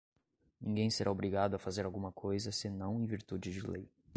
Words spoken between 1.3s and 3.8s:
a fazer alguma coisa senão em virtude de